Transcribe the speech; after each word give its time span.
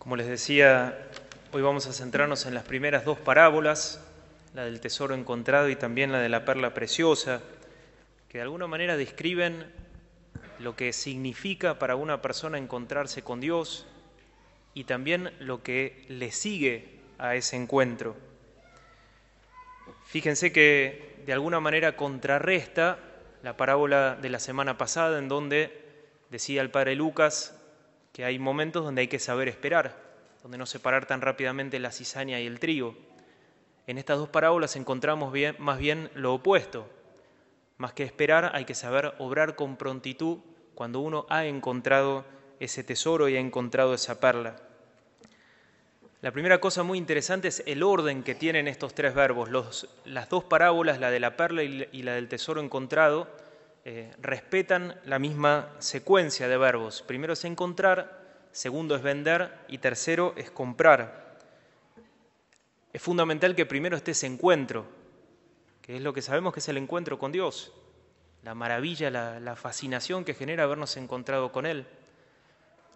Como 0.00 0.16
les 0.16 0.28
decía, 0.28 0.96
hoy 1.52 1.60
vamos 1.60 1.86
a 1.86 1.92
centrarnos 1.92 2.46
en 2.46 2.54
las 2.54 2.64
primeras 2.64 3.04
dos 3.04 3.18
parábolas, 3.18 4.02
la 4.54 4.64
del 4.64 4.80
tesoro 4.80 5.14
encontrado 5.14 5.68
y 5.68 5.76
también 5.76 6.10
la 6.10 6.20
de 6.20 6.30
la 6.30 6.46
perla 6.46 6.72
preciosa, 6.72 7.42
que 8.30 8.38
de 8.38 8.42
alguna 8.42 8.66
manera 8.66 8.96
describen 8.96 9.70
lo 10.58 10.74
que 10.74 10.94
significa 10.94 11.78
para 11.78 11.96
una 11.96 12.22
persona 12.22 12.56
encontrarse 12.56 13.20
con 13.22 13.40
Dios 13.40 13.86
y 14.72 14.84
también 14.84 15.34
lo 15.38 15.62
que 15.62 16.06
le 16.08 16.32
sigue 16.32 17.00
a 17.18 17.34
ese 17.36 17.56
encuentro. 17.56 18.16
Fíjense 20.06 20.50
que 20.50 21.20
de 21.26 21.34
alguna 21.34 21.60
manera 21.60 21.94
contrarresta 21.98 22.98
la 23.42 23.58
parábola 23.58 24.16
de 24.16 24.30
la 24.30 24.38
semana 24.38 24.78
pasada 24.78 25.18
en 25.18 25.28
donde 25.28 25.78
decía 26.30 26.62
el 26.62 26.70
padre 26.70 26.94
Lucas 26.94 27.59
que 28.12 28.24
hay 28.24 28.38
momentos 28.38 28.84
donde 28.84 29.02
hay 29.02 29.08
que 29.08 29.18
saber 29.18 29.48
esperar, 29.48 29.96
donde 30.42 30.58
no 30.58 30.66
separar 30.66 31.06
tan 31.06 31.20
rápidamente 31.20 31.78
la 31.78 31.92
cizaña 31.92 32.40
y 32.40 32.46
el 32.46 32.60
trigo. 32.60 32.96
En 33.86 33.98
estas 33.98 34.18
dos 34.18 34.28
parábolas 34.28 34.76
encontramos 34.76 35.32
más 35.58 35.78
bien 35.78 36.10
lo 36.14 36.34
opuesto. 36.34 36.88
Más 37.76 37.92
que 37.92 38.04
esperar, 38.04 38.50
hay 38.54 38.64
que 38.64 38.74
saber 38.74 39.14
obrar 39.18 39.56
con 39.56 39.76
prontitud 39.76 40.38
cuando 40.74 41.00
uno 41.00 41.26
ha 41.28 41.46
encontrado 41.46 42.24
ese 42.58 42.84
tesoro 42.84 43.28
y 43.28 43.36
ha 43.36 43.40
encontrado 43.40 43.94
esa 43.94 44.20
perla. 44.20 44.56
La 46.20 46.32
primera 46.32 46.60
cosa 46.60 46.82
muy 46.82 46.98
interesante 46.98 47.48
es 47.48 47.62
el 47.66 47.82
orden 47.82 48.22
que 48.22 48.34
tienen 48.34 48.68
estos 48.68 48.94
tres 48.94 49.14
verbos. 49.14 49.88
las 50.04 50.28
dos 50.28 50.44
parábolas, 50.44 51.00
la 51.00 51.10
de 51.10 51.20
la 51.20 51.36
perla 51.36 51.62
y 51.62 52.02
la 52.02 52.12
del 52.12 52.28
tesoro 52.28 52.60
encontrado, 52.60 53.26
eh, 53.82 54.12
respetan 54.20 55.00
la 55.06 55.18
misma 55.18 55.74
secuencia 55.78 56.48
de 56.48 56.58
verbos. 56.58 57.00
Primero 57.00 57.32
es 57.32 57.44
encontrar, 57.46 58.44
segundo 58.52 58.94
es 58.94 59.02
vender 59.02 59.56
y 59.68 59.78
tercero 59.78 60.34
es 60.36 60.50
comprar. 60.50 61.38
Es 62.92 63.00
fundamental 63.00 63.54
que 63.54 63.64
primero 63.64 63.96
esté 63.96 64.10
ese 64.10 64.26
encuentro, 64.26 64.84
que 65.80 65.96
es 65.96 66.02
lo 66.02 66.12
que 66.12 66.20
sabemos 66.20 66.52
que 66.52 66.60
es 66.60 66.68
el 66.68 66.76
encuentro 66.76 67.18
con 67.18 67.32
Dios, 67.32 67.72
la 68.42 68.54
maravilla, 68.54 69.10
la, 69.10 69.40
la 69.40 69.56
fascinación 69.56 70.26
que 70.26 70.34
genera 70.34 70.64
habernos 70.64 70.98
encontrado 70.98 71.50
con 71.50 71.64
Él. 71.64 71.86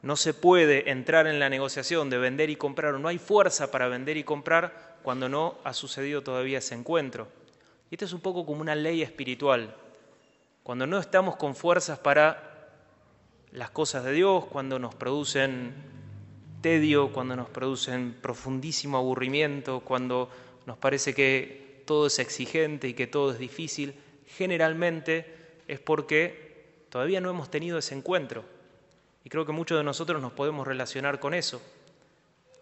No 0.02 0.16
se 0.16 0.34
puede 0.34 0.90
entrar 0.90 1.26
en 1.26 1.38
la 1.38 1.48
negociación 1.48 2.10
de 2.10 2.18
vender 2.18 2.50
y 2.50 2.56
comprar, 2.56 2.92
o 2.92 2.98
no 2.98 3.08
hay 3.08 3.16
fuerza 3.16 3.70
para 3.70 3.88
vender 3.88 4.18
y 4.18 4.24
comprar 4.24 4.98
cuando 5.02 5.30
no 5.30 5.56
ha 5.64 5.72
sucedido 5.72 6.22
todavía 6.22 6.58
ese 6.58 6.74
encuentro. 6.74 7.26
Y 7.90 7.94
esto 7.94 8.04
es 8.04 8.12
un 8.12 8.20
poco 8.20 8.44
como 8.44 8.60
una 8.60 8.74
ley 8.74 9.00
espiritual 9.00 9.74
cuando 10.64 10.86
no 10.86 10.98
estamos 10.98 11.36
con 11.36 11.54
fuerzas 11.54 11.98
para 11.98 12.70
las 13.52 13.68
cosas 13.68 14.02
de 14.02 14.12
Dios, 14.12 14.46
cuando 14.46 14.78
nos 14.78 14.94
producen 14.94 15.74
tedio, 16.62 17.12
cuando 17.12 17.36
nos 17.36 17.50
producen 17.50 18.16
profundísimo 18.22 18.96
aburrimiento, 18.96 19.80
cuando 19.80 20.30
nos 20.64 20.78
parece 20.78 21.14
que 21.14 21.82
todo 21.84 22.06
es 22.06 22.18
exigente 22.18 22.88
y 22.88 22.94
que 22.94 23.06
todo 23.06 23.32
es 23.32 23.38
difícil, 23.38 23.94
generalmente 24.26 25.60
es 25.68 25.80
porque 25.80 26.86
todavía 26.88 27.20
no 27.20 27.28
hemos 27.28 27.50
tenido 27.50 27.76
ese 27.76 27.94
encuentro. 27.94 28.42
Y 29.22 29.28
creo 29.28 29.44
que 29.44 29.52
muchos 29.52 29.76
de 29.76 29.84
nosotros 29.84 30.22
nos 30.22 30.32
podemos 30.32 30.66
relacionar 30.66 31.20
con 31.20 31.34
eso. 31.34 31.60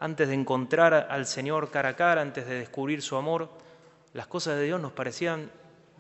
Antes 0.01 0.27
de 0.27 0.35
encontrar 0.35 1.07
al 1.09 1.25
Señor 1.25 1.71
cara 1.71 1.91
a 1.91 1.97
cara, 1.97 2.21
antes 2.21 2.49
de 2.49 2.59
descubrir 2.59 3.01
su 3.01 3.15
amor, 3.15 3.49
las 4.13 4.27
cosas 4.27 4.59
de 4.59 4.65
Dios 4.65 4.81
nos 4.81 4.91
parecían 4.91 5.53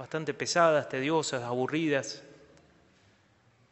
bastante 0.03 0.34
pesadas, 0.34 0.89
tediosas, 0.89 1.45
aburridas. 1.45 2.25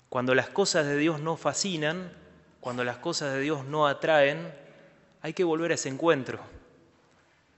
Cuando 0.09 0.33
las 0.33 0.49
cosas 0.49 0.87
de 0.87 0.97
Dios 0.97 1.19
no 1.19 1.37
fascinan, 1.37 2.13
cuando 2.61 2.85
las 2.85 2.99
cosas 2.99 3.35
de 3.35 3.41
Dios 3.41 3.65
no 3.65 3.89
atraen, 3.89 4.55
hay 5.23 5.33
que 5.33 5.43
volver 5.43 5.73
a 5.73 5.75
ese 5.75 5.89
encuentro. 5.89 6.39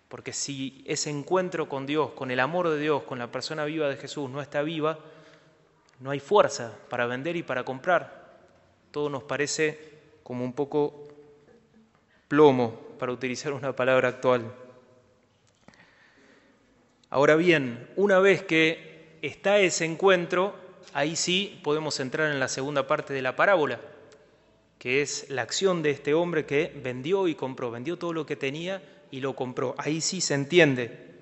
Porque 0.08 0.32
si 0.32 0.82
ese 0.86 1.10
encuentro 1.10 1.68
con 1.68 1.84
Dios, 1.84 2.12
con 2.12 2.30
el 2.30 2.40
amor 2.40 2.70
de 2.70 2.78
Dios, 2.78 3.02
con 3.02 3.18
la 3.18 3.30
persona 3.30 3.66
viva 3.66 3.90
de 3.90 3.98
Jesús 3.98 4.30
no 4.30 4.40
está 4.40 4.62
viva, 4.62 4.98
no 6.00 6.10
hay 6.10 6.20
fuerza 6.20 6.72
para 6.88 7.04
vender 7.04 7.36
y 7.36 7.42
para 7.42 7.66
comprar. 7.66 8.38
Todo 8.90 9.10
nos 9.10 9.24
parece 9.24 9.98
como 10.22 10.46
un 10.46 10.54
poco 10.54 11.08
plomo, 12.26 12.80
para 12.98 13.12
utilizar 13.12 13.52
una 13.52 13.76
palabra 13.76 14.08
actual. 14.08 14.50
Ahora 17.12 17.36
bien, 17.36 17.90
una 17.96 18.20
vez 18.20 18.42
que 18.42 19.18
está 19.20 19.58
ese 19.58 19.84
encuentro, 19.84 20.54
ahí 20.94 21.14
sí 21.14 21.60
podemos 21.62 22.00
entrar 22.00 22.32
en 22.32 22.40
la 22.40 22.48
segunda 22.48 22.86
parte 22.86 23.12
de 23.12 23.20
la 23.20 23.36
parábola, 23.36 23.82
que 24.78 25.02
es 25.02 25.28
la 25.28 25.42
acción 25.42 25.82
de 25.82 25.90
este 25.90 26.14
hombre 26.14 26.46
que 26.46 26.72
vendió 26.82 27.28
y 27.28 27.34
compró, 27.34 27.70
vendió 27.70 27.98
todo 27.98 28.14
lo 28.14 28.24
que 28.24 28.36
tenía 28.36 28.82
y 29.10 29.20
lo 29.20 29.36
compró. 29.36 29.74
Ahí 29.76 30.00
sí 30.00 30.22
se 30.22 30.32
entiende. 30.32 31.20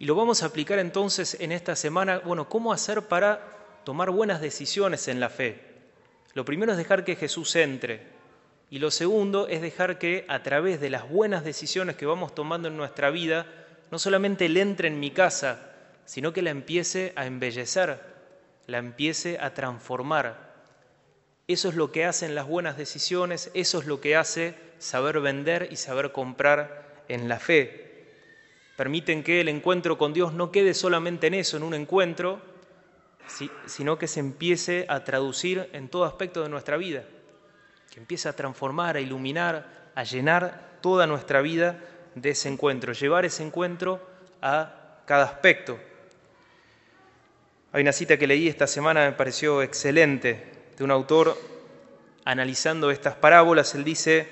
Y 0.00 0.06
lo 0.06 0.16
vamos 0.16 0.42
a 0.42 0.46
aplicar 0.46 0.80
entonces 0.80 1.36
en 1.38 1.52
esta 1.52 1.76
semana, 1.76 2.18
bueno, 2.18 2.48
¿cómo 2.48 2.72
hacer 2.72 3.02
para 3.02 3.56
tomar 3.84 4.10
buenas 4.10 4.40
decisiones 4.40 5.06
en 5.06 5.20
la 5.20 5.28
fe? 5.28 5.60
Lo 6.34 6.44
primero 6.44 6.72
es 6.72 6.78
dejar 6.78 7.04
que 7.04 7.14
Jesús 7.14 7.54
entre. 7.54 8.04
Y 8.68 8.80
lo 8.80 8.90
segundo 8.90 9.46
es 9.46 9.62
dejar 9.62 10.00
que 10.00 10.24
a 10.26 10.42
través 10.42 10.80
de 10.80 10.90
las 10.90 11.08
buenas 11.08 11.44
decisiones 11.44 11.94
que 11.94 12.04
vamos 12.04 12.34
tomando 12.34 12.66
en 12.66 12.76
nuestra 12.76 13.10
vida, 13.10 13.46
no 13.90 13.98
solamente 13.98 14.48
le 14.48 14.60
entre 14.60 14.88
en 14.88 15.00
mi 15.00 15.10
casa, 15.10 15.70
sino 16.04 16.32
que 16.32 16.42
la 16.42 16.50
empiece 16.50 17.12
a 17.16 17.26
embellecer, 17.26 18.00
la 18.66 18.78
empiece 18.78 19.38
a 19.40 19.54
transformar. 19.54 20.50
Eso 21.48 21.68
es 21.68 21.74
lo 21.74 21.90
que 21.90 22.04
hacen 22.04 22.34
las 22.34 22.46
buenas 22.46 22.76
decisiones, 22.76 23.50
eso 23.54 23.80
es 23.80 23.86
lo 23.86 24.00
que 24.00 24.16
hace 24.16 24.54
saber 24.78 25.20
vender 25.20 25.68
y 25.70 25.76
saber 25.76 26.12
comprar 26.12 27.04
en 27.08 27.28
la 27.28 27.38
fe. 27.38 28.06
Permiten 28.76 29.22
que 29.22 29.40
el 29.40 29.48
encuentro 29.48 29.98
con 29.98 30.12
Dios 30.12 30.32
no 30.32 30.52
quede 30.52 30.74
solamente 30.74 31.26
en 31.26 31.34
eso, 31.34 31.56
en 31.56 31.64
un 31.64 31.74
encuentro, 31.74 32.40
sino 33.66 33.98
que 33.98 34.08
se 34.08 34.20
empiece 34.20 34.86
a 34.88 35.04
traducir 35.04 35.68
en 35.72 35.88
todo 35.88 36.04
aspecto 36.04 36.42
de 36.42 36.48
nuestra 36.48 36.76
vida, 36.76 37.04
que 37.92 38.00
empiece 38.00 38.28
a 38.28 38.32
transformar, 38.34 38.96
a 38.96 39.00
iluminar, 39.00 39.90
a 39.94 40.04
llenar 40.04 40.78
toda 40.80 41.06
nuestra 41.06 41.40
vida 41.40 41.78
de 42.14 42.30
ese 42.30 42.48
encuentro, 42.48 42.92
llevar 42.92 43.24
ese 43.24 43.42
encuentro 43.42 44.00
a 44.42 45.02
cada 45.06 45.24
aspecto. 45.24 45.78
Hay 47.72 47.82
una 47.82 47.92
cita 47.92 48.16
que 48.16 48.26
leí 48.26 48.48
esta 48.48 48.66
semana, 48.66 49.06
me 49.06 49.12
pareció 49.12 49.62
excelente, 49.62 50.70
de 50.76 50.84
un 50.84 50.90
autor 50.90 51.36
analizando 52.24 52.90
estas 52.90 53.14
parábolas. 53.14 53.74
Él 53.74 53.84
dice, 53.84 54.28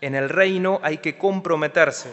en 0.00 0.14
el 0.14 0.28
reino 0.28 0.80
hay 0.82 0.98
que 0.98 1.18
comprometerse, 1.18 2.12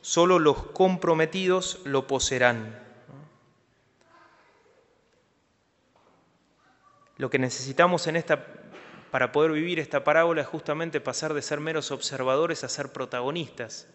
solo 0.00 0.38
los 0.38 0.62
comprometidos 0.68 1.80
lo 1.84 2.06
poseerán. 2.06 2.78
Lo 7.18 7.30
que 7.30 7.38
necesitamos 7.38 8.06
en 8.06 8.16
esta, 8.16 8.46
para 9.10 9.32
poder 9.32 9.50
vivir 9.50 9.80
esta 9.80 10.04
parábola 10.04 10.42
es 10.42 10.46
justamente 10.46 11.00
pasar 11.00 11.34
de 11.34 11.42
ser 11.42 11.60
meros 11.60 11.90
observadores 11.90 12.62
a 12.64 12.68
ser 12.68 12.90
protagonistas. 12.92 13.88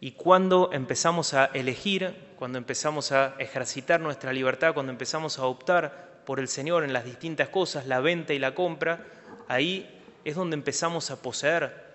Y 0.00 0.12
cuando 0.12 0.70
empezamos 0.72 1.34
a 1.34 1.46
elegir, 1.46 2.14
cuando 2.36 2.56
empezamos 2.56 3.12
a 3.12 3.34
ejercitar 3.38 4.00
nuestra 4.00 4.32
libertad, 4.32 4.72
cuando 4.72 4.92
empezamos 4.92 5.38
a 5.38 5.44
optar 5.44 6.22
por 6.24 6.40
el 6.40 6.48
Señor 6.48 6.84
en 6.84 6.94
las 6.94 7.04
distintas 7.04 7.50
cosas, 7.50 7.86
la 7.86 8.00
venta 8.00 8.32
y 8.32 8.38
la 8.38 8.54
compra, 8.54 9.04
ahí 9.46 10.00
es 10.24 10.36
donde 10.36 10.54
empezamos 10.54 11.10
a 11.10 11.20
poseer, 11.20 11.90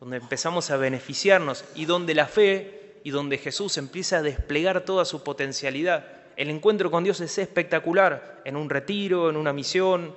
donde 0.00 0.16
empezamos 0.16 0.70
a 0.70 0.76
beneficiarnos 0.76 1.64
y 1.76 1.84
donde 1.84 2.14
la 2.14 2.26
fe 2.26 2.98
y 3.04 3.10
donde 3.10 3.38
Jesús 3.38 3.78
empieza 3.78 4.18
a 4.18 4.22
desplegar 4.22 4.80
toda 4.80 5.04
su 5.04 5.22
potencialidad. 5.22 6.06
El 6.36 6.50
encuentro 6.50 6.90
con 6.90 7.04
Dios 7.04 7.20
es 7.20 7.38
espectacular, 7.38 8.42
en 8.44 8.56
un 8.56 8.68
retiro, 8.68 9.30
en 9.30 9.36
una 9.36 9.52
misión, 9.52 10.12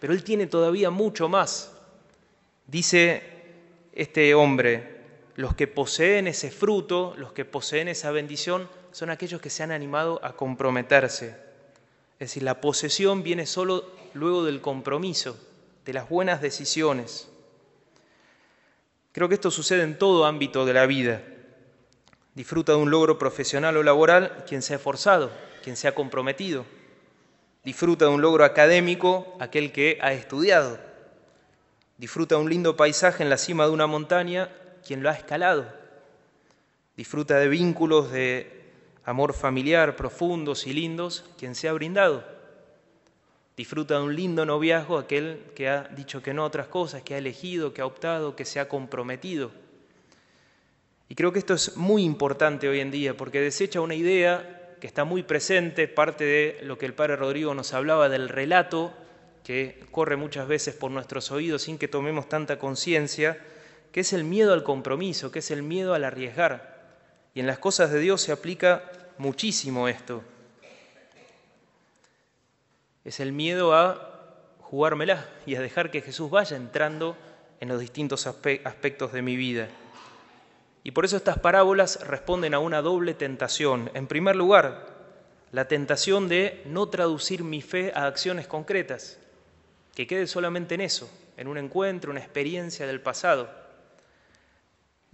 pero 0.00 0.12
Él 0.12 0.22
tiene 0.22 0.46
todavía 0.46 0.90
mucho 0.90 1.30
más. 1.30 1.74
Dice 2.66 3.22
este 3.94 4.34
hombre, 4.34 4.93
los 5.36 5.54
que 5.54 5.66
poseen 5.66 6.26
ese 6.26 6.50
fruto, 6.50 7.14
los 7.16 7.32
que 7.32 7.44
poseen 7.44 7.88
esa 7.88 8.10
bendición, 8.10 8.68
son 8.92 9.10
aquellos 9.10 9.40
que 9.40 9.50
se 9.50 9.62
han 9.62 9.72
animado 9.72 10.20
a 10.22 10.34
comprometerse. 10.34 11.36
Es 12.20 12.30
decir, 12.30 12.44
la 12.44 12.60
posesión 12.60 13.22
viene 13.22 13.46
solo 13.46 13.90
luego 14.14 14.44
del 14.44 14.60
compromiso, 14.60 15.36
de 15.84 15.92
las 15.92 16.08
buenas 16.08 16.40
decisiones. 16.40 17.28
Creo 19.12 19.28
que 19.28 19.34
esto 19.34 19.50
sucede 19.50 19.82
en 19.82 19.98
todo 19.98 20.24
ámbito 20.24 20.64
de 20.64 20.74
la 20.74 20.86
vida. 20.86 21.22
Disfruta 22.34 22.72
de 22.72 22.78
un 22.78 22.90
logro 22.90 23.18
profesional 23.18 23.76
o 23.76 23.82
laboral 23.82 24.44
quien 24.46 24.62
se 24.62 24.72
ha 24.72 24.76
esforzado, 24.76 25.30
quien 25.62 25.76
se 25.76 25.88
ha 25.88 25.94
comprometido. 25.94 26.64
Disfruta 27.64 28.04
de 28.04 28.12
un 28.12 28.22
logro 28.22 28.44
académico 28.44 29.36
aquel 29.40 29.72
que 29.72 29.98
ha 30.00 30.12
estudiado. 30.12 30.78
Disfruta 31.98 32.36
de 32.36 32.42
un 32.42 32.50
lindo 32.50 32.76
paisaje 32.76 33.22
en 33.22 33.30
la 33.30 33.38
cima 33.38 33.66
de 33.66 33.72
una 33.72 33.86
montaña 33.86 34.50
quien 34.86 35.02
lo 35.02 35.10
ha 35.10 35.14
escalado. 35.14 35.66
Disfruta 36.96 37.38
de 37.38 37.48
vínculos 37.48 38.12
de 38.12 38.64
amor 39.04 39.34
familiar 39.34 39.96
profundos 39.96 40.66
y 40.66 40.72
lindos 40.72 41.24
quien 41.38 41.54
se 41.54 41.68
ha 41.68 41.72
brindado. 41.72 42.24
Disfruta 43.56 43.98
de 43.98 44.02
un 44.02 44.16
lindo 44.16 44.44
noviazgo 44.44 44.98
aquel 44.98 45.40
que 45.54 45.68
ha 45.68 45.84
dicho 45.84 46.22
que 46.22 46.34
no 46.34 46.42
a 46.42 46.46
otras 46.46 46.66
cosas, 46.66 47.02
que 47.02 47.14
ha 47.14 47.18
elegido, 47.18 47.72
que 47.72 47.82
ha 47.82 47.86
optado, 47.86 48.34
que 48.34 48.44
se 48.44 48.58
ha 48.58 48.68
comprometido. 48.68 49.50
Y 51.08 51.14
creo 51.14 51.32
que 51.32 51.38
esto 51.38 51.54
es 51.54 51.76
muy 51.76 52.02
importante 52.02 52.68
hoy 52.68 52.80
en 52.80 52.90
día 52.90 53.16
porque 53.16 53.40
desecha 53.40 53.80
una 53.80 53.94
idea 53.94 54.76
que 54.80 54.86
está 54.86 55.04
muy 55.04 55.22
presente, 55.22 55.88
parte 55.88 56.24
de 56.24 56.58
lo 56.62 56.78
que 56.78 56.86
el 56.86 56.94
padre 56.94 57.16
Rodrigo 57.16 57.54
nos 57.54 57.72
hablaba 57.72 58.08
del 58.08 58.28
relato, 58.28 58.92
que 59.44 59.84
corre 59.90 60.16
muchas 60.16 60.48
veces 60.48 60.74
por 60.74 60.90
nuestros 60.90 61.30
oídos 61.30 61.62
sin 61.62 61.78
que 61.78 61.86
tomemos 61.86 62.28
tanta 62.28 62.58
conciencia, 62.58 63.38
que 63.94 64.00
es 64.00 64.12
el 64.12 64.24
miedo 64.24 64.52
al 64.52 64.62
compromiso, 64.62 65.30
que 65.30 65.38
es 65.38 65.50
el 65.50 65.62
miedo 65.62 65.94
al 65.94 66.02
arriesgar. 66.02 66.82
Y 67.32 67.38
en 67.40 67.46
las 67.46 67.58
cosas 67.58 67.90
de 67.90 68.00
Dios 68.00 68.20
se 68.20 68.32
aplica 68.32 68.82
muchísimo 69.16 69.88
esto 69.88 70.22
es 73.04 73.20
el 73.20 73.32
miedo 73.32 73.74
a 73.74 74.10
jugármela 74.60 75.28
y 75.46 75.56
a 75.56 75.60
dejar 75.60 75.90
que 75.90 76.00
Jesús 76.00 76.30
vaya 76.30 76.56
entrando 76.56 77.16
en 77.60 77.68
los 77.68 77.80
distintos 77.80 78.26
aspectos 78.26 79.12
de 79.12 79.22
mi 79.22 79.36
vida. 79.36 79.68
Y 80.82 80.90
por 80.90 81.04
eso 81.04 81.16
estas 81.16 81.38
parábolas 81.38 82.00
responden 82.06 82.54
a 82.54 82.58
una 82.58 82.82
doble 82.82 83.14
tentación. 83.14 83.90
En 83.94 84.06
primer 84.06 84.36
lugar, 84.36 84.86
la 85.52 85.68
tentación 85.68 86.28
de 86.28 86.62
no 86.66 86.88
traducir 86.88 87.44
mi 87.44 87.62
fe 87.62 87.92
a 87.94 88.06
acciones 88.06 88.46
concretas, 88.46 89.18
que 89.94 90.06
quede 90.06 90.26
solamente 90.26 90.74
en 90.74 90.80
eso, 90.80 91.10
en 91.36 91.48
un 91.48 91.58
encuentro, 91.58 92.10
una 92.10 92.20
experiencia 92.20 92.86
del 92.86 93.00
pasado. 93.00 93.63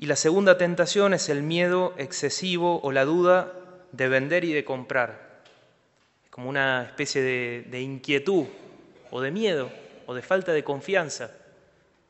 Y 0.00 0.06
la 0.06 0.16
segunda 0.16 0.56
tentación 0.56 1.12
es 1.12 1.28
el 1.28 1.42
miedo 1.42 1.92
excesivo 1.98 2.80
o 2.82 2.90
la 2.90 3.04
duda 3.04 3.52
de 3.92 4.08
vender 4.08 4.46
y 4.46 4.54
de 4.54 4.64
comprar 4.64 5.42
como 6.30 6.48
una 6.48 6.84
especie 6.84 7.20
de, 7.20 7.80
inquietud 7.82 8.46
o 9.10 9.20
de 9.20 9.30
miedo 9.30 9.70
o 10.06 10.14
de 10.14 10.22
falta 10.22 10.54
de 10.54 10.64
confianza. 10.64 11.36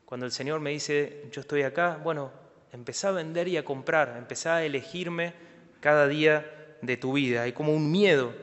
Cuando 0.05 0.25
el 0.25 0.31
Señor 0.31 0.61
me 0.61 0.69
dice, 0.69 1.25
yo 1.33 1.41
estoy 1.41 1.63
acá, 1.63 1.99
bueno, 2.01 2.31
empezá 2.71 3.09
a 3.09 3.11
vender 3.11 3.49
y 3.49 3.57
a 3.57 3.65
comprar, 3.65 4.15
empezá 4.17 4.55
a 4.55 4.63
elegirme 4.63 5.33
cada 5.81 6.07
día 6.07 6.49
de 6.81 6.95
tu 6.95 7.11
vida. 7.11 7.41
Hay 7.41 7.51
como 7.51 7.73
un 7.73 7.91
miedo, 7.91 8.33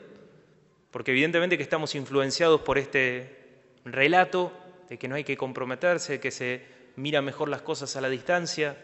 porque 0.91 1.13
evidentemente 1.13 1.57
que 1.57 1.63
estamos 1.63 1.95
influenciados 1.95 2.61
por 2.61 2.77
este 2.77 3.35
relato 3.87 4.53
de 4.91 4.99
que 4.99 5.09
no 5.09 5.15
hay 5.15 5.25
que 5.25 5.39
comprometerse, 5.39 6.13
de 6.13 6.21
que 6.21 6.33
se 6.33 6.67
mira 6.97 7.23
mejor 7.23 7.49
las 7.49 7.63
cosas 7.63 7.97
a 7.97 8.03
la 8.03 8.11
distancia. 8.11 8.77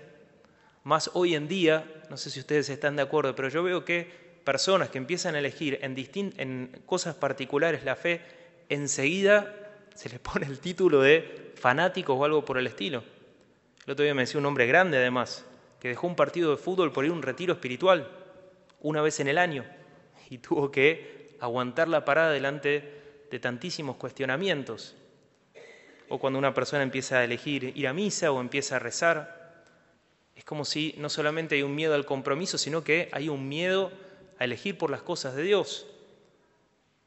Más 0.84 1.10
hoy 1.14 1.34
en 1.34 1.48
día, 1.48 1.90
no 2.10 2.18
sé 2.18 2.30
si 2.30 2.40
ustedes 2.40 2.68
están 2.68 2.96
de 2.96 3.02
acuerdo, 3.02 3.34
pero 3.34 3.48
yo 3.48 3.62
veo 3.62 3.86
que 3.86 4.06
personas 4.44 4.90
que 4.90 4.98
empiezan 4.98 5.34
a 5.34 5.38
elegir 5.38 5.78
en, 5.80 6.82
cosas 6.84 7.14
particulares 7.14 7.84
la 7.84 7.96
fe, 7.96 8.20
enseguida 8.68 9.54
se 9.94 10.10
les 10.10 10.18
pone 10.20 10.44
el 10.44 10.60
título 10.60 11.00
de 11.00 11.52
fanáticos 11.56 12.16
o 12.18 12.24
algo 12.26 12.44
por 12.44 12.58
el 12.58 12.66
estilo. 12.66 13.02
El 13.86 13.92
otro 13.92 14.04
día 14.04 14.14
me 14.14 14.22
decía 14.22 14.38
un 14.38 14.44
hombre 14.44 14.66
grande 14.66 14.98
además, 14.98 15.46
que 15.80 15.88
dejó 15.88 16.06
un 16.06 16.16
partido 16.16 16.50
de 16.50 16.58
fútbol 16.58 16.92
por 16.92 17.06
ir 17.06 17.10
a 17.10 17.14
un 17.14 17.22
retiro 17.22 17.54
espiritual 17.54 18.10
una 18.80 19.00
vez 19.00 19.20
en 19.20 19.28
el 19.28 19.38
año 19.38 19.64
y 20.28 20.36
tuvo 20.36 20.70
que 20.70 21.36
aguantar 21.40 21.88
la 21.88 22.04
parada 22.04 22.30
delante 22.30 23.26
de 23.30 23.38
tantísimos 23.38 23.96
cuestionamientos. 23.96 24.96
O 26.10 26.18
cuando 26.18 26.38
una 26.38 26.52
persona 26.52 26.82
empieza 26.82 27.18
a 27.20 27.24
elegir 27.24 27.72
ir 27.74 27.88
a 27.88 27.94
misa 27.94 28.30
o 28.30 28.40
empieza 28.42 28.76
a 28.76 28.80
rezar, 28.80 29.43
es 30.36 30.44
como 30.44 30.64
si 30.64 30.94
no 30.98 31.08
solamente 31.08 31.54
hay 31.54 31.62
un 31.62 31.74
miedo 31.74 31.94
al 31.94 32.06
compromiso, 32.06 32.58
sino 32.58 32.82
que 32.84 33.08
hay 33.12 33.28
un 33.28 33.48
miedo 33.48 33.92
a 34.38 34.44
elegir 34.44 34.76
por 34.76 34.90
las 34.90 35.02
cosas 35.02 35.34
de 35.34 35.42
Dios, 35.42 35.86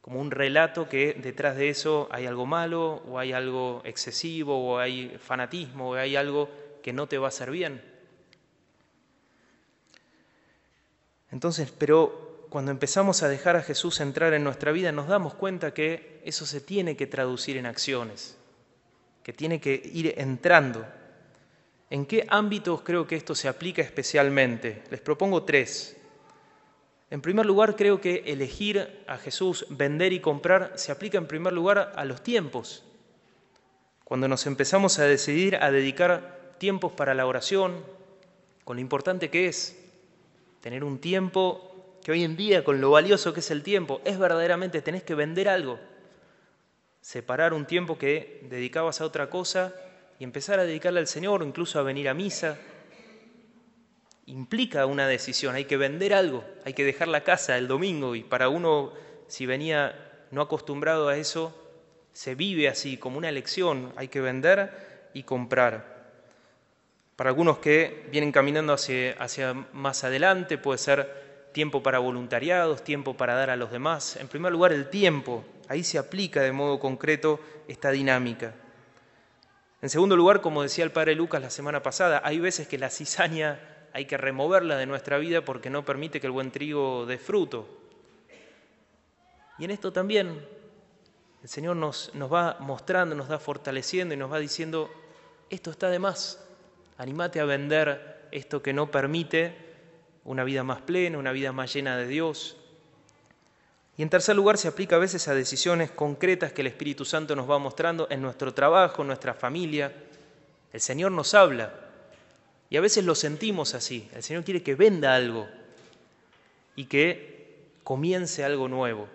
como 0.01 0.21
un 0.21 0.31
relato 0.31 0.87
que 0.87 1.13
detrás 1.13 1.57
de 1.57 1.69
eso 1.69 2.07
hay 2.11 2.25
algo 2.25 2.45
malo 2.45 3.03
o 3.07 3.19
hay 3.19 3.33
algo 3.33 3.81
excesivo 3.83 4.57
o 4.57 4.79
hay 4.79 5.17
fanatismo 5.19 5.89
o 5.89 5.93
hay 5.95 6.15
algo 6.15 6.49
que 6.81 6.93
no 6.93 7.07
te 7.07 7.17
va 7.17 7.27
a 7.27 7.29
hacer 7.29 7.51
bien. 7.51 7.81
Entonces, 11.29 11.73
pero 11.77 12.45
cuando 12.49 12.71
empezamos 12.71 13.23
a 13.23 13.27
dejar 13.27 13.57
a 13.57 13.61
Jesús 13.61 13.99
entrar 13.99 14.33
en 14.33 14.43
nuestra 14.43 14.71
vida, 14.71 14.91
nos 14.91 15.07
damos 15.07 15.33
cuenta 15.33 15.73
que 15.73 16.21
eso 16.23 16.45
se 16.45 16.61
tiene 16.61 16.95
que 16.95 17.07
traducir 17.07 17.57
en 17.57 17.65
acciones, 17.65 18.37
que 19.23 19.33
tiene 19.33 19.59
que 19.59 19.81
ir 19.93 20.13
entrando. 20.17 20.87
¿En 21.89 22.05
qué 22.05 22.25
ámbitos 22.29 22.81
creo 22.81 23.07
que 23.07 23.15
esto 23.15 23.33
se 23.33 23.47
aplica 23.47 23.81
especialmente? 23.81 24.83
Les 24.89 24.99
propongo 24.99 25.43
tres. 25.43 25.95
En 27.09 27.21
primer 27.21 27.45
lugar, 27.45 27.77
creo 27.77 28.01
que 28.01 28.23
elegir 28.25 29.05
a 29.07 29.17
Jesús, 29.17 29.65
vender 29.69 30.11
y 30.11 30.19
comprar, 30.19 30.73
se 30.75 30.91
aplica 30.91 31.17
en 31.17 31.27
primer 31.27 31.53
lugar 31.53 31.93
a 31.95 32.03
los 32.03 32.21
tiempos. 32.21 32.83
Cuando 34.03 34.27
nos 34.27 34.45
empezamos 34.47 34.99
a 34.99 35.05
decidir 35.05 35.55
a 35.55 35.71
dedicar 35.71 36.55
tiempos 36.57 36.91
para 36.91 37.13
la 37.13 37.25
oración, 37.25 37.85
con 38.65 38.75
lo 38.77 38.81
importante 38.81 39.29
que 39.29 39.47
es 39.47 39.79
tener 40.59 40.83
un 40.83 40.99
tiempo 40.99 41.97
que 42.03 42.11
hoy 42.11 42.25
en 42.25 42.35
día, 42.35 42.65
con 42.65 42.81
lo 42.81 42.91
valioso 42.91 43.33
que 43.33 43.39
es 43.39 43.51
el 43.51 43.63
tiempo, 43.63 44.01
es 44.03 44.19
verdaderamente 44.19 44.81
tenés 44.81 45.03
que 45.03 45.15
vender 45.15 45.47
algo, 45.47 45.79
separar 46.99 47.53
un 47.53 47.65
tiempo 47.65 47.97
que 47.97 48.45
dedicabas 48.49 48.99
a 48.99 49.05
otra 49.05 49.29
cosa 49.29 49.73
y 50.19 50.23
empezar 50.23 50.59
a 50.59 50.63
dedicarle 50.65 50.99
al 50.99 51.07
Señor, 51.07 51.43
incluso 51.43 51.79
a 51.79 51.83
venir 51.83 52.09
a 52.09 52.13
misa, 52.13 52.57
implica 54.25 54.85
una 54.85 55.07
decisión, 55.07 55.55
hay 55.55 55.65
que 55.65 55.77
vender 55.77 56.13
algo, 56.13 56.43
hay 56.65 56.73
que 56.73 56.83
dejar 56.83 57.07
la 57.07 57.23
casa 57.23 57.57
el 57.57 57.67
domingo 57.67 58.15
y 58.15 58.23
para 58.23 58.49
uno, 58.49 58.93
si 59.27 59.45
venía 59.45 60.25
no 60.31 60.41
acostumbrado 60.41 61.07
a 61.07 61.17
eso, 61.17 61.55
se 62.11 62.35
vive 62.35 62.67
así 62.67 62.97
como 62.97 63.17
una 63.17 63.29
elección, 63.29 63.93
hay 63.95 64.07
que 64.07 64.21
vender 64.21 65.09
y 65.13 65.23
comprar. 65.23 65.97
Para 67.15 67.29
algunos 67.29 67.59
que 67.59 68.07
vienen 68.11 68.31
caminando 68.31 68.73
hacia, 68.73 69.13
hacia 69.13 69.53
más 69.53 70.03
adelante 70.03 70.57
puede 70.57 70.77
ser 70.77 71.49
tiempo 71.53 71.81
para 71.81 71.99
voluntariados, 71.99 72.83
tiempo 72.83 73.15
para 73.15 73.33
dar 73.33 73.49
a 73.49 73.55
los 73.55 73.71
demás. 73.71 74.17
En 74.17 74.27
primer 74.27 74.51
lugar, 74.51 74.73
el 74.73 74.89
tiempo, 74.89 75.43
ahí 75.69 75.83
se 75.83 75.97
aplica 75.97 76.41
de 76.41 76.51
modo 76.51 76.79
concreto 76.79 77.39
esta 77.67 77.91
dinámica. 77.91 78.53
En 79.81 79.89
segundo 79.89 80.15
lugar, 80.15 80.41
como 80.41 80.63
decía 80.63 80.83
el 80.83 80.91
padre 80.91 81.13
Lucas 81.13 81.41
la 81.41 81.49
semana 81.49 81.83
pasada, 81.83 82.21
hay 82.23 82.39
veces 82.39 82.67
que 82.67 82.77
la 82.77 82.89
cizaña 82.89 83.59
hay 83.93 84.05
que 84.05 84.17
removerla 84.17 84.75
de 84.77 84.85
nuestra 84.85 85.17
vida 85.17 85.43
porque 85.43 85.69
no 85.69 85.85
permite 85.85 86.19
que 86.19 86.27
el 86.27 86.33
buen 86.33 86.51
trigo 86.51 87.05
dé 87.05 87.17
fruto. 87.17 87.67
Y 89.59 89.65
en 89.65 89.71
esto 89.71 89.91
también 89.91 90.45
el 91.43 91.49
Señor 91.49 91.75
nos, 91.75 92.13
nos 92.13 92.31
va 92.31 92.57
mostrando, 92.59 93.15
nos 93.15 93.31
va 93.31 93.39
fortaleciendo 93.39 94.13
y 94.13 94.17
nos 94.17 94.31
va 94.31 94.39
diciendo, 94.39 94.89
esto 95.49 95.71
está 95.71 95.89
de 95.89 95.99
más, 95.99 96.43
animate 96.97 97.39
a 97.39 97.45
vender 97.45 98.27
esto 98.31 98.61
que 98.61 98.73
no 98.73 98.91
permite 98.91 99.55
una 100.25 100.43
vida 100.43 100.63
más 100.63 100.81
plena, 100.81 101.17
una 101.17 101.31
vida 101.31 101.51
más 101.51 101.73
llena 101.73 101.97
de 101.97 102.07
Dios. 102.07 102.56
Y 103.97 104.03
en 104.03 104.09
tercer 104.09 104.35
lugar 104.35 104.57
se 104.57 104.67
aplica 104.67 104.95
a 104.95 104.99
veces 104.99 105.27
a 105.27 105.33
decisiones 105.33 105.89
concretas 105.89 106.53
que 106.53 106.61
el 106.61 106.67
Espíritu 106.67 107.03
Santo 107.03 107.35
nos 107.35 107.49
va 107.49 107.57
mostrando 107.57 108.07
en 108.11 108.21
nuestro 108.21 108.53
trabajo, 108.53 109.01
en 109.01 109.07
nuestra 109.07 109.33
familia. 109.33 109.91
El 110.71 110.79
Señor 110.79 111.11
nos 111.11 111.33
habla 111.33 111.73
y 112.69 112.77
a 112.77 112.81
veces 112.81 113.03
lo 113.05 113.15
sentimos 113.15 113.73
así. 113.73 114.07
El 114.13 114.21
Señor 114.21 114.43
quiere 114.43 114.61
que 114.61 114.75
venda 114.75 115.15
algo 115.15 115.47
y 116.75 116.85
que 116.85 117.71
comience 117.83 118.43
algo 118.43 118.67
nuevo. 118.67 119.07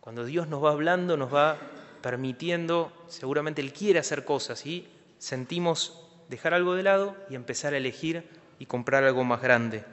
Cuando 0.00 0.26
Dios 0.26 0.48
nos 0.48 0.62
va 0.62 0.72
hablando, 0.72 1.16
nos 1.16 1.32
va 1.32 1.56
permitiendo, 2.02 2.92
seguramente 3.08 3.62
Él 3.62 3.72
quiere 3.72 4.00
hacer 4.00 4.26
cosas 4.26 4.66
y 4.66 4.86
sentimos 5.18 5.98
dejar 6.28 6.52
algo 6.52 6.74
de 6.74 6.82
lado 6.82 7.16
y 7.30 7.36
empezar 7.36 7.72
a 7.72 7.78
elegir 7.78 8.28
y 8.58 8.66
comprar 8.66 9.04
algo 9.04 9.24
más 9.24 9.40
grande. 9.40 9.84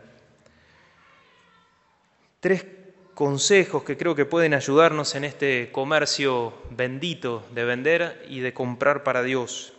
Tres 2.41 2.78
consejos 3.19 3.83
que 3.83 3.97
creo 3.97 4.15
que 4.15 4.23
pueden 4.23 4.53
ayudarnos 4.53 5.13
en 5.13 5.25
este 5.25 5.73
comercio 5.73 6.53
bendito 6.69 7.43
de 7.53 7.65
vender 7.65 8.25
y 8.29 8.39
de 8.39 8.53
comprar 8.53 9.03
para 9.03 9.23
Dios. 9.23 9.73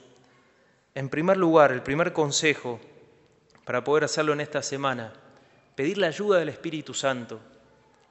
En 0.94 1.08
primer 1.08 1.38
lugar, 1.38 1.72
el 1.72 1.82
primer 1.82 2.12
consejo 2.12 2.78
para 3.64 3.82
poder 3.82 4.04
hacerlo 4.04 4.34
en 4.34 4.42
esta 4.42 4.60
semana, 4.60 5.14
pedir 5.74 5.96
la 5.96 6.08
ayuda 6.08 6.38
del 6.38 6.50
Espíritu 6.50 6.92
Santo. 6.92 7.40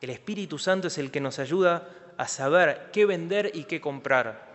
El 0.01 0.09
Espíritu 0.09 0.57
Santo 0.57 0.87
es 0.87 0.97
el 0.97 1.11
que 1.11 1.21
nos 1.21 1.37
ayuda 1.37 1.87
a 2.17 2.27
saber 2.27 2.89
qué 2.91 3.05
vender 3.05 3.51
y 3.53 3.65
qué 3.65 3.79
comprar. 3.79 4.47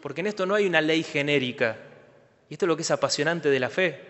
Porque 0.00 0.22
en 0.22 0.28
esto 0.28 0.46
no 0.46 0.54
hay 0.54 0.64
una 0.64 0.80
ley 0.80 1.02
genérica. 1.02 1.76
Y 2.48 2.54
esto 2.54 2.64
es 2.64 2.68
lo 2.68 2.76
que 2.76 2.82
es 2.82 2.90
apasionante 2.90 3.50
de 3.50 3.60
la 3.60 3.68
fe 3.68 4.00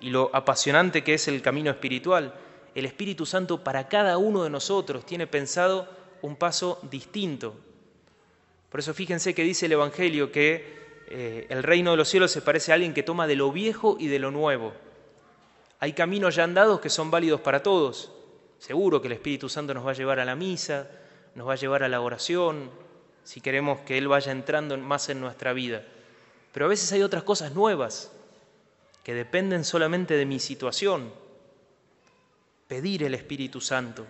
y 0.00 0.10
lo 0.10 0.34
apasionante 0.34 1.04
que 1.04 1.14
es 1.14 1.28
el 1.28 1.40
camino 1.42 1.70
espiritual. 1.70 2.34
El 2.74 2.86
Espíritu 2.86 3.26
Santo 3.26 3.64
para 3.64 3.88
cada 3.88 4.18
uno 4.18 4.44
de 4.44 4.50
nosotros 4.50 5.04
tiene 5.04 5.26
pensado 5.26 5.88
un 6.22 6.36
paso 6.36 6.78
distinto. 6.90 7.54
Por 8.68 8.80
eso 8.80 8.94
fíjense 8.94 9.34
que 9.34 9.42
dice 9.42 9.66
el 9.66 9.72
Evangelio 9.72 10.30
que 10.30 10.78
eh, 11.08 11.46
el 11.48 11.62
reino 11.62 11.90
de 11.90 11.96
los 11.96 12.08
cielos 12.08 12.30
se 12.30 12.42
parece 12.42 12.70
a 12.70 12.76
alguien 12.76 12.94
que 12.94 13.02
toma 13.02 13.26
de 13.26 13.34
lo 13.34 13.50
viejo 13.50 13.96
y 13.98 14.06
de 14.06 14.20
lo 14.20 14.30
nuevo. 14.30 14.72
Hay 15.80 15.92
caminos 15.92 16.36
ya 16.36 16.44
andados 16.44 16.80
que 16.80 16.90
son 16.90 17.10
válidos 17.10 17.40
para 17.40 17.62
todos. 17.62 18.12
Seguro 18.58 19.00
que 19.00 19.08
el 19.08 19.14
Espíritu 19.14 19.48
Santo 19.48 19.74
nos 19.74 19.84
va 19.84 19.90
a 19.90 19.94
llevar 19.94 20.20
a 20.20 20.24
la 20.24 20.36
misa, 20.36 20.88
nos 21.34 21.48
va 21.48 21.54
a 21.54 21.56
llevar 21.56 21.82
a 21.82 21.88
la 21.88 22.00
oración, 22.00 22.70
si 23.24 23.40
queremos 23.40 23.80
que 23.80 23.98
Él 23.98 24.06
vaya 24.06 24.30
entrando 24.30 24.76
más 24.78 25.08
en 25.08 25.20
nuestra 25.20 25.52
vida. 25.52 25.82
Pero 26.52 26.66
a 26.66 26.68
veces 26.68 26.92
hay 26.92 27.02
otras 27.02 27.22
cosas 27.22 27.54
nuevas 27.54 28.12
que 29.02 29.14
dependen 29.14 29.64
solamente 29.64 30.14
de 30.14 30.26
mi 30.26 30.38
situación. 30.38 31.12
Pedir 32.70 33.02
el 33.02 33.14
Espíritu 33.14 33.60
Santo. 33.60 34.06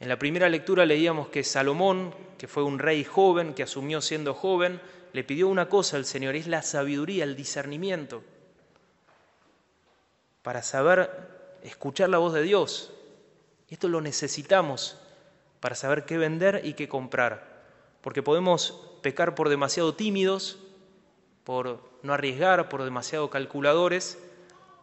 En 0.00 0.08
la 0.08 0.18
primera 0.18 0.48
lectura 0.48 0.86
leíamos 0.86 1.28
que 1.28 1.44
Salomón, 1.44 2.14
que 2.38 2.48
fue 2.48 2.62
un 2.62 2.78
rey 2.78 3.04
joven, 3.04 3.52
que 3.52 3.62
asumió 3.62 4.00
siendo 4.00 4.32
joven, 4.32 4.80
le 5.12 5.22
pidió 5.22 5.48
una 5.48 5.68
cosa 5.68 5.98
al 5.98 6.06
Señor, 6.06 6.34
es 6.34 6.46
la 6.46 6.62
sabiduría, 6.62 7.24
el 7.24 7.36
discernimiento, 7.36 8.24
para 10.42 10.62
saber 10.62 11.10
escuchar 11.62 12.08
la 12.08 12.16
voz 12.16 12.32
de 12.32 12.40
Dios. 12.40 12.90
Esto 13.68 13.86
lo 13.88 14.00
necesitamos 14.00 14.98
para 15.60 15.74
saber 15.74 16.06
qué 16.06 16.16
vender 16.16 16.62
y 16.64 16.72
qué 16.72 16.88
comprar, 16.88 17.64
porque 18.00 18.22
podemos 18.22 18.80
pecar 19.02 19.34
por 19.34 19.50
demasiado 19.50 19.94
tímidos, 19.94 20.58
por 21.44 21.82
no 22.02 22.14
arriesgar, 22.14 22.70
por 22.70 22.82
demasiado 22.82 23.28
calculadores, 23.28 24.16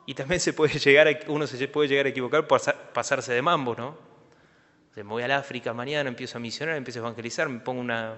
y 0.09 0.15
también 0.15 0.39
se 0.41 0.53
puede 0.53 0.79
llegar 0.79 1.07
a, 1.07 1.11
uno 1.27 1.45
se 1.45 1.67
puede 1.67 1.87
llegar 1.87 2.07
a 2.07 2.09
equivocar 2.09 2.47
por 2.47 2.59
pasarse 2.93 3.31
de 3.31 3.43
mambo, 3.43 3.75
¿no? 3.75 3.95
me 4.95 5.03
voy 5.03 5.21
al 5.21 5.29
África 5.29 5.71
mañana, 5.71 6.09
empiezo 6.09 6.39
a 6.39 6.41
misionar, 6.41 6.77
empiezo 6.77 6.97
a 6.97 7.03
evangelizar, 7.03 7.47
me 7.47 7.59
pongo 7.59 7.79
una, 7.79 8.15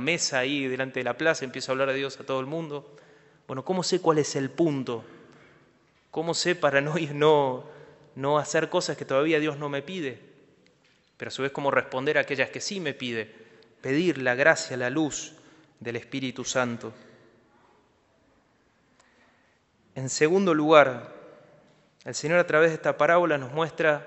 mesa 0.00 0.40
ahí 0.40 0.66
delante 0.66 0.98
de 0.98 1.04
la 1.04 1.16
plaza, 1.16 1.44
empiezo 1.44 1.70
a 1.70 1.72
hablar 1.74 1.90
de 1.90 1.94
Dios 1.94 2.18
a 2.18 2.26
todo 2.26 2.40
el 2.40 2.46
mundo. 2.46 2.96
Bueno, 3.46 3.64
¿cómo 3.64 3.84
sé 3.84 4.00
cuál 4.00 4.18
es 4.18 4.34
el 4.34 4.50
punto? 4.50 5.04
¿Cómo 6.10 6.34
sé 6.34 6.56
para 6.56 6.80
no, 6.80 6.96
no, 7.12 7.64
no 8.16 8.38
hacer 8.38 8.68
cosas 8.68 8.96
que 8.96 9.04
todavía 9.04 9.38
Dios 9.38 9.56
no 9.56 9.68
me 9.68 9.82
pide? 9.82 10.18
Pero 11.16 11.28
a 11.28 11.30
su 11.30 11.42
vez, 11.42 11.52
¿cómo 11.52 11.70
responder 11.70 12.18
a 12.18 12.22
aquellas 12.22 12.50
que 12.50 12.60
sí 12.60 12.80
me 12.80 12.92
pide? 12.92 13.32
Pedir 13.80 14.18
la 14.18 14.34
gracia, 14.34 14.76
la 14.76 14.90
luz 14.90 15.32
del 15.78 15.94
Espíritu 15.94 16.44
Santo. 16.44 16.92
En 19.94 20.08
segundo 20.08 20.54
lugar, 20.54 21.12
el 22.04 22.14
Señor 22.14 22.38
a 22.38 22.46
través 22.46 22.70
de 22.70 22.76
esta 22.76 22.96
parábola 22.96 23.38
nos 23.38 23.52
muestra 23.52 24.06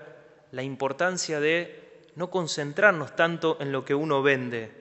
la 0.51 0.63
importancia 0.63 1.39
de 1.39 2.03
no 2.15 2.29
concentrarnos 2.29 3.15
tanto 3.15 3.57
en 3.61 3.71
lo 3.71 3.85
que 3.85 3.95
uno 3.95 4.21
vende, 4.21 4.71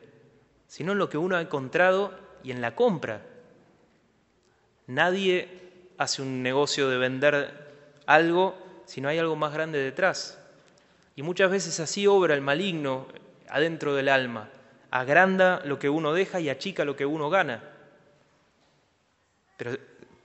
sino 0.67 0.93
en 0.93 0.99
lo 0.99 1.09
que 1.09 1.19
uno 1.19 1.37
ha 1.37 1.41
encontrado 1.41 2.13
y 2.43 2.51
en 2.51 2.61
la 2.61 2.75
compra. 2.75 3.23
Nadie 4.87 5.93
hace 5.99 6.23
un 6.23 6.43
negocio 6.43 6.89
de 6.89 6.99
vender 6.99 8.03
algo 8.07 8.57
si 8.85 9.01
no 9.01 9.09
hay 9.09 9.19
algo 9.19 9.37
más 9.37 9.53
grande 9.53 9.79
detrás. 9.79 10.39
Y 11.15 11.23
muchas 11.23 11.51
veces 11.51 11.81
así 11.81 12.07
obra 12.07 12.35
el 12.35 12.41
maligno 12.41 13.07
adentro 13.49 13.95
del 13.95 14.09
alma. 14.09 14.49
Agranda 14.91 15.61
lo 15.65 15.79
que 15.79 15.89
uno 15.89 16.13
deja 16.13 16.41
y 16.41 16.49
achica 16.49 16.85
lo 16.85 16.97
que 16.97 17.07
uno 17.07 17.31
gana. 17.31 17.63
Pero 19.57 19.77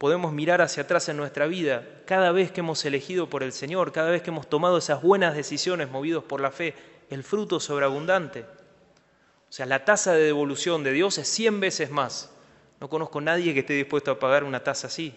podemos 0.01 0.33
mirar 0.33 0.63
hacia 0.63 0.81
atrás 0.81 1.09
en 1.09 1.17
nuestra 1.17 1.45
vida, 1.45 1.87
cada 2.07 2.31
vez 2.31 2.51
que 2.51 2.61
hemos 2.61 2.83
elegido 2.85 3.29
por 3.29 3.43
el 3.43 3.51
Señor, 3.51 3.91
cada 3.91 4.09
vez 4.09 4.23
que 4.23 4.31
hemos 4.31 4.49
tomado 4.49 4.79
esas 4.79 5.03
buenas 5.03 5.35
decisiones 5.35 5.91
movidos 5.91 6.23
por 6.23 6.41
la 6.41 6.49
fe, 6.49 6.73
el 7.11 7.23
fruto 7.23 7.59
sobreabundante. 7.59 8.41
O 8.41 9.51
sea, 9.51 9.67
la 9.67 9.85
tasa 9.85 10.13
de 10.13 10.23
devolución 10.23 10.83
de 10.83 10.91
Dios 10.91 11.19
es 11.19 11.27
100 11.27 11.59
veces 11.59 11.91
más. 11.91 12.31
No 12.79 12.89
conozco 12.89 13.19
a 13.19 13.21
nadie 13.21 13.53
que 13.53 13.59
esté 13.59 13.73
dispuesto 13.73 14.09
a 14.09 14.17
pagar 14.17 14.43
una 14.43 14.63
tasa 14.63 14.87
así. 14.87 15.13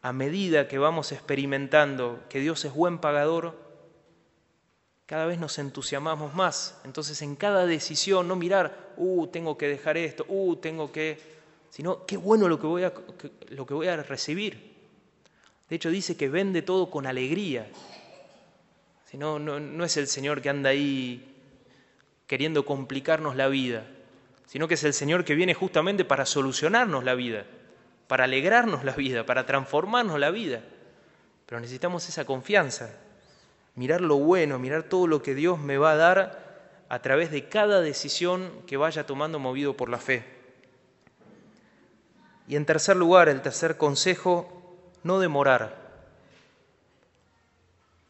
A 0.00 0.12
medida 0.12 0.68
que 0.68 0.78
vamos 0.78 1.10
experimentando 1.10 2.20
que 2.28 2.38
Dios 2.38 2.64
es 2.64 2.72
buen 2.72 2.98
pagador, 2.98 3.56
cada 5.06 5.26
vez 5.26 5.40
nos 5.40 5.58
entusiasmamos 5.58 6.32
más. 6.32 6.80
Entonces 6.84 7.22
en 7.22 7.34
cada 7.34 7.66
decisión 7.66 8.28
no 8.28 8.36
mirar, 8.36 8.92
uh, 8.98 9.26
tengo 9.26 9.58
que 9.58 9.66
dejar 9.66 9.96
esto, 9.96 10.24
uh, 10.28 10.54
tengo 10.54 10.92
que, 10.92 11.37
sino 11.70 12.06
qué 12.06 12.16
bueno 12.16 12.48
lo 12.48 12.58
que 12.58 12.66
voy 12.66 12.84
a, 12.84 12.92
lo 13.50 13.66
que 13.66 13.74
voy 13.74 13.88
a 13.88 13.96
recibir. 14.02 14.76
De 15.68 15.76
hecho 15.76 15.90
dice 15.90 16.16
que 16.16 16.28
vende 16.28 16.62
todo 16.62 16.90
con 16.90 17.06
alegría. 17.06 17.68
Si 19.06 19.16
no, 19.16 19.38
no, 19.38 19.84
es 19.84 19.96
el 19.96 20.06
Señor 20.06 20.42
que 20.42 20.50
anda 20.50 20.70
ahí 20.70 21.34
queriendo 22.26 22.64
complicarnos 22.64 23.36
la 23.36 23.48
vida, 23.48 23.86
sino 24.46 24.68
que 24.68 24.74
es 24.74 24.84
el 24.84 24.92
Señor 24.92 25.24
que 25.24 25.34
viene 25.34 25.54
justamente 25.54 26.04
para 26.04 26.26
solucionarnos 26.26 27.04
la 27.04 27.14
vida, 27.14 27.44
para 28.06 28.24
alegrarnos 28.24 28.84
la 28.84 28.92
vida, 28.92 29.24
para 29.24 29.46
transformarnos 29.46 30.18
la 30.18 30.30
vida. 30.30 30.62
Pero 31.46 31.60
necesitamos 31.60 32.06
esa 32.08 32.26
confianza, 32.26 32.90
mirar 33.74 34.02
lo 34.02 34.16
bueno, 34.16 34.58
mirar 34.58 34.82
todo 34.84 35.06
lo 35.06 35.22
que 35.22 35.34
Dios 35.34 35.58
me 35.58 35.78
va 35.78 35.92
a 35.92 35.96
dar 35.96 36.48
a 36.90 37.00
través 37.00 37.30
de 37.30 37.48
cada 37.48 37.80
decisión 37.80 38.50
que 38.66 38.76
vaya 38.76 39.06
tomando 39.06 39.38
movido 39.38 39.74
por 39.74 39.88
la 39.88 39.98
fe. 39.98 40.37
Y 42.48 42.56
en 42.56 42.64
tercer 42.64 42.96
lugar, 42.96 43.28
el 43.28 43.42
tercer 43.42 43.76
consejo, 43.76 44.50
no 45.02 45.20
demorar. 45.20 45.76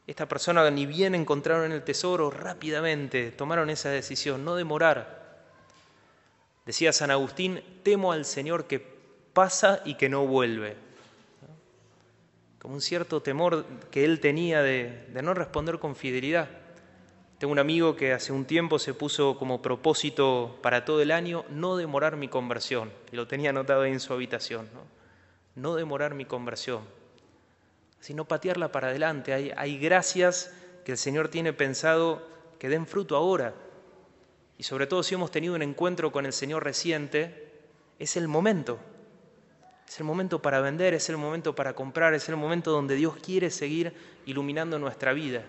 Esta 0.07 0.26
persona 0.26 0.71
ni 0.71 0.87
bien 0.87 1.14
encontraron 1.14 1.73
el 1.73 1.83
tesoro, 1.83 2.30
rápidamente 2.30 3.33
tomaron 3.33 3.68
esa 3.68 3.90
decisión, 3.90 4.45
no 4.45 4.54
demorar. 4.54 5.18
Decía 6.64 6.92
San 6.92 7.11
Agustín, 7.11 7.62
temo 7.83 8.12
al 8.12 8.25
Señor 8.25 8.66
que 8.66 8.78
pasa 9.33 9.83
y 9.85 9.97
que 9.97 10.09
no 10.09 10.26
vuelve. 10.26 10.76
Como 12.61 12.75
un 12.75 12.80
cierto 12.80 13.21
temor 13.21 13.66
que 13.90 14.04
él 14.04 14.21
tenía 14.21 14.62
de, 14.62 15.07
de 15.09 15.23
no 15.23 15.35
responder 15.35 15.78
con 15.78 15.97
fidelidad. 15.97 16.49
Tengo 17.38 17.52
un 17.52 17.59
amigo 17.59 17.95
que 17.95 18.12
hace 18.12 18.33
un 18.33 18.45
tiempo 18.45 18.78
se 18.78 18.95
puso 18.95 19.38
como 19.38 19.62
propósito 19.62 20.59
para 20.62 20.85
todo 20.85 21.00
el 21.02 21.12
año 21.12 21.45
no 21.50 21.76
demorar 21.76 22.16
mi 22.16 22.28
conversión, 22.28 22.92
y 23.12 23.16
lo 23.16 23.28
tenía 23.28 23.50
anotado 23.50 23.83
ahí 23.83 23.92
en 23.92 24.00
su 24.00 24.12
habitación, 24.12 24.68
no, 24.75 24.83
no 25.54 25.76
demorar 25.76 26.14
mi 26.14 26.25
conversión 26.25 26.83
sino 28.00 28.25
patearla 28.26 28.73
para 28.73 28.88
adelante. 28.88 29.33
Hay, 29.33 29.52
hay 29.57 29.78
gracias 29.78 30.52
que 30.85 30.92
el 30.92 30.99
Señor 30.99 31.28
tiene 31.28 31.52
pensado 31.52 32.26
que 32.59 32.68
den 32.68 32.87
fruto 32.87 33.16
ahora. 33.16 33.54
Y 34.57 34.64
sobre 34.64 34.87
todo 34.87 35.02
si 35.02 35.14
hemos 35.14 35.30
tenido 35.30 35.54
un 35.54 35.62
encuentro 35.62 36.11
con 36.12 36.26
el 36.26 36.33
Señor 36.33 36.64
reciente, 36.64 37.52
es 37.99 38.16
el 38.16 38.28
momento. 38.28 38.78
Es 39.87 39.99
el 39.99 40.04
momento 40.04 40.42
para 40.42 40.61
vender, 40.61 40.95
es 40.95 41.09
el 41.09 41.16
momento 41.16 41.54
para 41.54 41.75
comprar, 41.75 42.14
es 42.14 42.28
el 42.28 42.37
momento 42.37 42.71
donde 42.71 42.95
Dios 42.95 43.16
quiere 43.16 43.50
seguir 43.50 43.92
iluminando 44.26 44.78
nuestra 44.78 45.12
vida. 45.12 45.45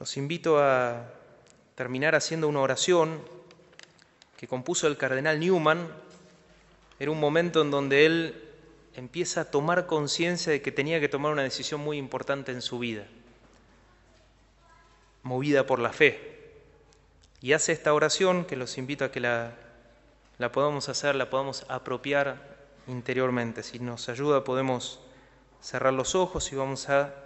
Los 0.00 0.16
invito 0.16 0.58
a 0.58 1.12
terminar 1.74 2.14
haciendo 2.14 2.48
una 2.48 2.60
oración 2.60 3.20
que 4.38 4.48
compuso 4.48 4.86
el 4.86 4.96
cardenal 4.96 5.38
Newman 5.38 5.88
era 6.98 7.10
un 7.10 7.20
momento 7.20 7.60
en 7.60 7.70
donde 7.70 8.06
él 8.06 8.48
empieza 8.94 9.42
a 9.42 9.44
tomar 9.50 9.86
conciencia 9.86 10.52
de 10.52 10.62
que 10.62 10.72
tenía 10.72 11.00
que 11.00 11.10
tomar 11.10 11.32
una 11.32 11.42
decisión 11.42 11.82
muy 11.82 11.98
importante 11.98 12.50
en 12.50 12.62
su 12.62 12.78
vida, 12.78 13.06
movida 15.22 15.66
por 15.66 15.80
la 15.80 15.92
fe. 15.92 16.62
Y 17.42 17.52
hace 17.52 17.72
esta 17.72 17.92
oración 17.92 18.46
que 18.46 18.56
los 18.56 18.78
invito 18.78 19.04
a 19.04 19.12
que 19.12 19.20
la, 19.20 19.52
la 20.38 20.50
podamos 20.50 20.88
hacer, 20.88 21.14
la 21.14 21.28
podamos 21.28 21.66
apropiar 21.68 22.56
interiormente. 22.86 23.62
Si 23.62 23.78
nos 23.78 24.08
ayuda 24.08 24.44
podemos 24.44 25.00
cerrar 25.60 25.92
los 25.92 26.14
ojos 26.14 26.50
y 26.52 26.56
vamos 26.56 26.88
a 26.88 27.19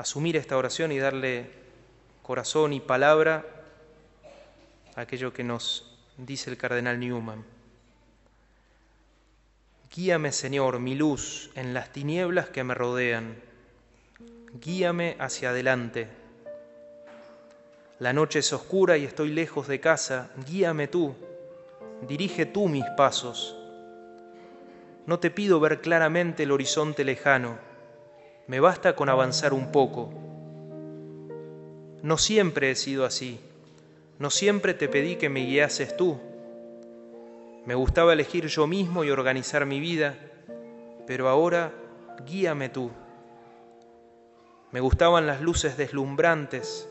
asumir 0.00 0.38
esta 0.38 0.56
oración 0.56 0.92
y 0.92 0.98
darle 0.98 1.50
corazón 2.22 2.72
y 2.72 2.80
palabra 2.80 3.44
a 4.96 5.02
aquello 5.02 5.34
que 5.34 5.44
nos 5.44 5.94
dice 6.16 6.48
el 6.48 6.56
cardenal 6.56 6.98
Newman. 6.98 7.44
Guíame, 9.94 10.32
Señor, 10.32 10.78
mi 10.78 10.94
luz 10.94 11.50
en 11.54 11.74
las 11.74 11.92
tinieblas 11.92 12.48
que 12.48 12.64
me 12.64 12.72
rodean. 12.72 13.36
Guíame 14.54 15.16
hacia 15.18 15.50
adelante. 15.50 16.08
La 17.98 18.14
noche 18.14 18.38
es 18.38 18.50
oscura 18.54 18.96
y 18.96 19.04
estoy 19.04 19.28
lejos 19.28 19.68
de 19.68 19.80
casa. 19.80 20.30
Guíame 20.46 20.88
tú. 20.88 21.14
Dirige 22.08 22.46
tú 22.46 22.68
mis 22.68 22.86
pasos. 22.96 23.54
No 25.04 25.18
te 25.18 25.30
pido 25.30 25.60
ver 25.60 25.82
claramente 25.82 26.44
el 26.44 26.52
horizonte 26.52 27.04
lejano. 27.04 27.69
Me 28.46 28.60
basta 28.60 28.96
con 28.96 29.08
avanzar 29.08 29.52
un 29.52 29.72
poco. 29.72 30.12
No 32.02 32.18
siempre 32.18 32.70
he 32.70 32.74
sido 32.74 33.04
así. 33.04 33.40
No 34.18 34.30
siempre 34.30 34.74
te 34.74 34.88
pedí 34.88 35.16
que 35.16 35.28
me 35.28 35.44
guiases 35.44 35.96
tú 35.96 36.18
me 37.66 37.74
gustaba 37.74 38.14
elegir 38.14 38.46
yo 38.46 38.66
mismo 38.66 39.04
y 39.04 39.10
organizar 39.10 39.66
mi 39.66 39.80
vida, 39.80 40.16
pero 41.06 41.28
ahora 41.28 41.72
guíame 42.26 42.70
tú. 42.70 42.90
Me 44.72 44.80
gustaban 44.80 45.26
las 45.26 45.42
luces 45.42 45.76
deslumbrantes 45.76 46.88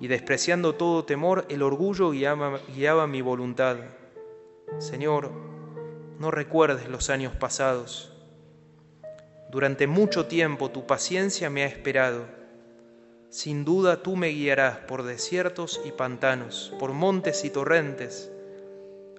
y 0.00 0.06
despreciando 0.06 0.76
todo 0.76 1.04
temor, 1.04 1.44
el 1.48 1.62
orgullo 1.62 2.12
guiaba, 2.12 2.60
guiaba 2.74 3.06
mi 3.06 3.22
voluntad. 3.22 3.76
Señor, 4.78 5.30
no 6.18 6.30
recuerdes 6.30 6.88
los 6.88 7.10
años 7.10 7.34
pasados. 7.34 8.13
Durante 9.54 9.86
mucho 9.86 10.26
tiempo 10.26 10.72
tu 10.72 10.84
paciencia 10.84 11.48
me 11.48 11.62
ha 11.62 11.66
esperado. 11.66 12.24
Sin 13.28 13.64
duda 13.64 14.02
tú 14.02 14.16
me 14.16 14.26
guiarás 14.30 14.78
por 14.78 15.04
desiertos 15.04 15.80
y 15.84 15.92
pantanos, 15.92 16.74
por 16.80 16.92
montes 16.92 17.44
y 17.44 17.50
torrentes, 17.50 18.32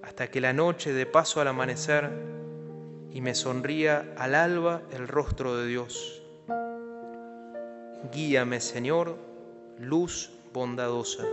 hasta 0.03 0.27
que 0.29 0.41
la 0.41 0.51
noche 0.51 0.91
dé 0.91 1.05
paso 1.05 1.39
al 1.39 1.47
amanecer 1.47 2.09
y 3.13 3.21
me 3.21 3.33
sonría 3.33 4.13
al 4.17 4.35
alba 4.35 4.81
el 4.91 5.07
rostro 5.07 5.55
de 5.55 5.67
Dios. 5.67 6.21
Guíame, 8.11 8.59
Señor, 8.59 9.15
luz 9.79 10.31
bondadosa. 10.51 11.23